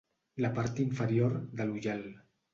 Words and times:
La 0.45 0.49
part 0.55 0.81
inferior 0.85 1.37
de 1.61 1.69
l'ullal. 1.71 2.05